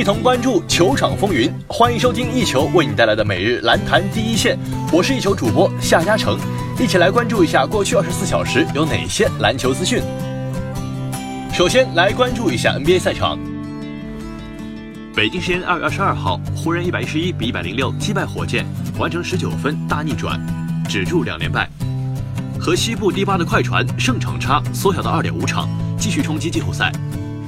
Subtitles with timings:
[0.00, 1.52] 一同关注球场风云。
[1.68, 4.58] 欢迎收听一球为你带来的每日篮坛第一线，
[4.90, 6.38] 我是一球主播夏嘉诚，
[6.78, 10.02] 一起来关注一下过去二十四小时有哪些篮球资讯。
[11.52, 13.38] 首先来关注一下 NBA 赛场。
[15.14, 18.64] 北京时间二月二十二号，湖人一百一十一比一百零六击败火箭，
[18.98, 20.40] 完成十九分大逆转，
[20.88, 21.68] 止住两连败。
[22.58, 26.90] 和西部第八的快船胜场差缩小到二点五场，继续冲击季后赛。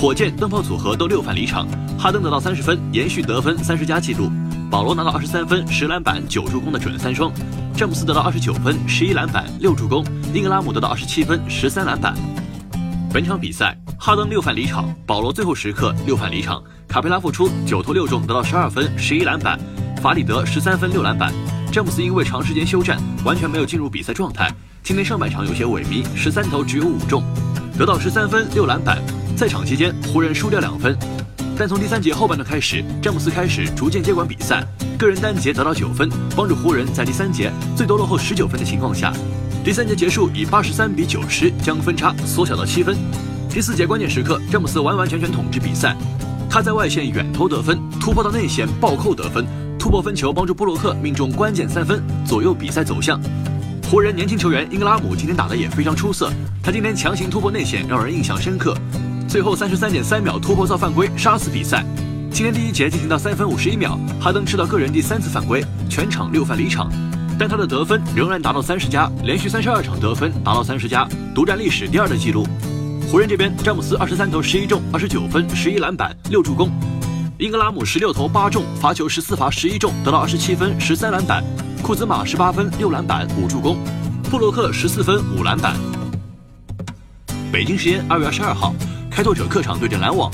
[0.00, 1.66] 火箭灯泡组合都六犯离场，
[1.98, 4.30] 哈登得到三十分，延续得分三十加纪录；
[4.70, 7.32] 保罗拿到二十三分、十篮板、九助攻的准三双；
[7.76, 12.14] 詹姆斯得到二十九分、十一篮板、六助攻；英格拉姆得到二十七分、十三篮板。
[13.12, 19.58] 本场比赛，哈登六犯离场，保罗最后时刻六犯离场，卡佩拉复出九投六中得到十二分、十一篮板；
[20.00, 21.32] 法里德十三分、六篮板。
[21.72, 24.48] 詹姆斯因为长时间休战，完全没有进入比赛状态。
[24.84, 27.20] 今天上半场有些萎靡，十三投只有五中，
[27.76, 29.02] 得到十三分六篮板。
[29.38, 30.98] 赛场期间，湖人输掉两分，
[31.56, 34.66] 但从第三节后半段开始，詹姆斯开始逐渐接管比赛，
[34.98, 39.12] 个人单节得到九分，帮助湖人在第三节最多落后十九分的情况下，
[39.62, 42.96] 第三节结束以八十三比九十将分差缩小到七分。
[43.48, 45.96] 第四节关键时刻，詹姆斯完完全全统治比赛，
[46.50, 49.46] 他在外线远投得分，突破到内线暴扣得分，
[49.78, 53.20] 突破分球帮助布洛克命中关键三分，左右比赛走向。
[53.88, 56.28] 湖人年轻球员英格拉姆今天打得也非常出色，
[56.60, 58.76] 他今天强行突破内线，让人印象深刻。
[59.28, 61.84] 最后三十三点三秒突破造犯规，杀死比赛。
[62.30, 66.90] 今天第一节进行到三分五十一秒，哈登吃到个人第三次犯规，全场六犯离场，
[67.38, 72.46] 但他的得分仍然达到三十加，连续三十二场得分达到三十加，独占历史第二的纪录。
[73.10, 76.70] 湖人这边，詹姆斯二十三投十一中，二十九分，十一篮板，六助攻；
[77.36, 81.44] 英格拉姆十六投八中，罚球十四罚十一中，得到二十七分，十三篮板。
[81.82, 83.76] 库兹马十八分六篮板五助攻，
[84.30, 85.76] 布洛克十四分五篮板。
[87.52, 88.74] 北京时间二月二十二号，
[89.18, 90.30] 开拓者客场对阵篮网，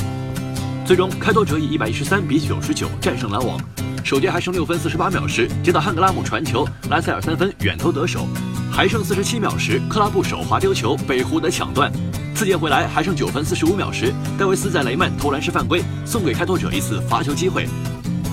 [0.85, 3.59] 最终开拓者以一百一十三比九十九战胜篮网。
[4.05, 8.27] 首节还剩六分四十八秒时，接到汉格拉姆传球，拉塞尔三分远投得手。
[8.71, 11.91] 还剩四十七秒时，克拉布手滑丢球被胡德抢断。
[12.35, 17.67] 次节回来还剩九分四十五秒时，戴维斯在雷曼投篮时犯规，送给开拓者一次罚球机会。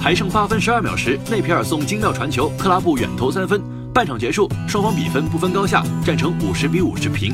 [0.01, 3.61] 还剩八分十二秒时，内皮尔送精妙传球，克拉布远投三分。
[3.93, 7.33] 半场结束，双方比分不分高下，战成五十比五十平。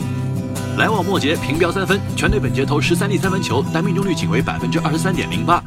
[0.78, 5.60] 篮网末节平标三分，全队本节投十三粒三分球，但命中率仅为百分之二十三点零八。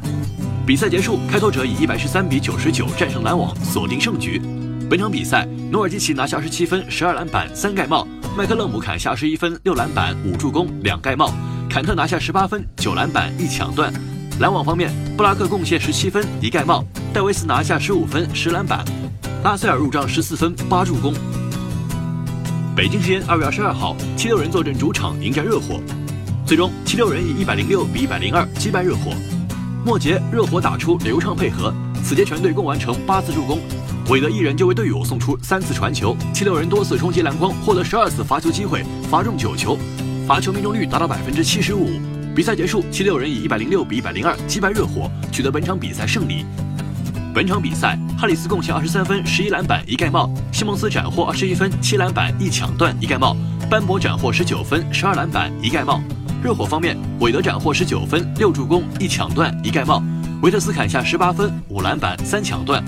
[0.65, 4.41] 比赛结束，开拓者以一百十三比九十九战胜篮网，锁定胜局。
[4.89, 8.07] 本场比赛，努尔基奇拿下二十七分、十二篮板、三盖帽；
[8.37, 11.27] 麦克勒姆砍下十一分、六篮板、五助攻、两盖帽；
[11.69, 13.91] 坎特拿下十八分、九篮板、一抢断。
[14.39, 18.85] 篮网方面，布拉克贡献十七分一盖帽，戴维斯拿下十五分十篮板，
[19.43, 21.13] 拉塞尔入账十四分八助攻。
[22.73, 25.81] 北京时间二月二十二号，七六人坐镇主场迎战热火，
[26.45, 29.11] 最终七六人以一百零六比一百零二击败热火。
[29.85, 33.59] 末节热火打出流畅配合，此节全队共完成八次助攻，
[34.07, 39.77] 韦德一人就为队友送出三次传球，七六人多次冲击篮筐，获得十二次罚球机会，罚中九球，
[40.25, 41.89] 罚球命中率达到百分之七十五。
[42.33, 46.45] 比赛结束，七六人以一百零六比一百零二击败热火，取得本场比赛胜利。
[47.33, 53.33] 本场比赛，哈里斯贡献二十三分、十一篮板、一盖帽；西蒙斯斩获二十一分、七篮板、一抢断、一盖帽；
[53.69, 56.01] 班博斩获十九分、十二篮板、一盖帽。
[56.43, 60.03] 热火方面，韦德斩获十九分、六助攻、一抢断、一盖帽；
[60.41, 62.83] 维特斯砍下十八分、五篮板、三抢断；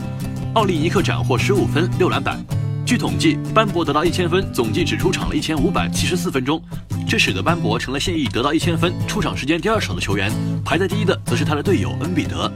[0.56, 2.38] 奥利尼克斩获十五分、六篮板。
[2.86, 6.62] 据统计，班博得到一千分，总计只出场了一千五百七十四分钟。
[7.08, 10.30] 这使得班博成了现役得到一千分、出场时间第二少的球员，
[10.66, 12.52] 排在第一的则是他的队友恩比德。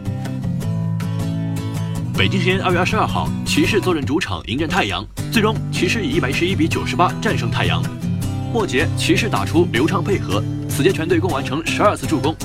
[2.17, 7.79] 北京时间二月二十二号，骑士坐镇主场迎战太阳，最终骑士以一百一十一比九十八战胜太阳。
[8.51, 12.35] 末节骑士打出流畅配合，此节全队共完成十二次助攻。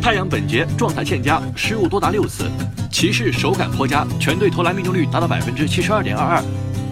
[0.00, 2.50] 太阳本节状态欠佳，失误多达六次，
[2.90, 6.42] 骑士手感颇佳，全队投篮命中率达到百分之七十二点二二。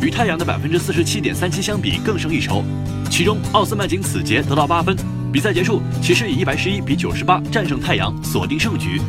[0.02, 2.62] 与太阳的百分之四十七点三七相比更胜一筹，
[3.10, 4.94] 其中奥斯曼仅此节得到八分。
[5.32, 9.00] 比赛结束，骑士以一百十一比九十八战胜太阳，锁定胜局。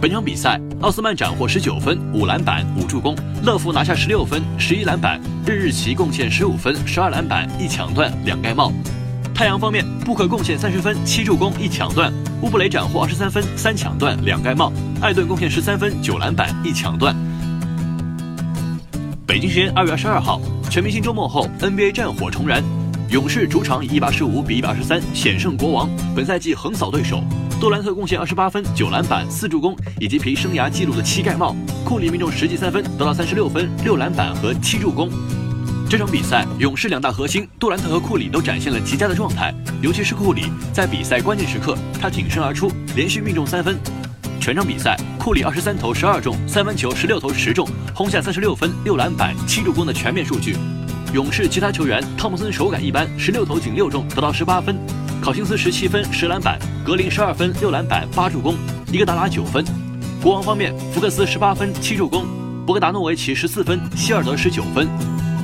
[0.00, 8.72] 本场比赛，奥斯曼斩获十九分、五篮板、五助攻；乐福拿下十六分、十一篮板；日日奇贡献十五分、十二篮板、一抢断、两盖帽。
[9.34, 14.72] 太阳方面，布克贡献三十分、七助攻、一抢断；乌布雷斩获二十三分、三抢断、两盖帽；
[15.02, 17.12] 艾顿贡献十三分、九篮板、一抢断。
[19.26, 20.40] 北京时间二月二十二号，
[20.70, 22.62] 全明星周末后，NBA 战火重燃，
[23.10, 27.20] 勇士主场以一百二十五比一百二十三险胜国王，本赛季横扫对手。
[27.60, 31.56] 杜兰特贡献二十八分、九篮板、四助攻，以及凭生涯纪录的七盖帽。
[31.84, 35.10] 库里命中十记三分，得到三十六分、六篮板和七助攻。
[35.90, 39.52] 这场比赛，勇士两大核心杜兰特和库里都展现了极佳的状态，
[39.82, 43.76] 尤其是库里，在比赛关键时刻，他挺身而出，连续命中三分。
[44.40, 50.56] 全场比赛，库里二十三投十二中，三分球十六投十中，轰下三十六分、六篮板、七助攻的全面数据。
[51.12, 54.76] 勇士其他球员，汤普森手感一般，十六投仅六中，得到十八分；
[55.28, 58.54] 考辛斯十七分、十篮板；格林十二分、六篮板、八助攻；
[58.90, 59.62] 伊戈达拉九分。
[60.22, 62.22] 国王方面，福克斯十八分、七助攻；
[62.64, 64.86] 博格达诺维奇十四分，希尔德十九分；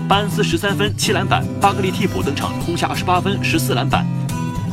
[0.08, 4.06] 巴恩斯十三分、七篮板；巴格利替补登场，轰下二十八分、十四篮板。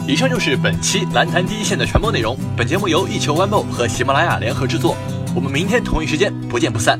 [0.07, 2.37] 以上就是本期篮坛第一线的全部内容。
[2.55, 4.95] 本节目由一球 One 和喜马拉雅联合制作。
[5.35, 6.97] 我们明天同一时间不见不散。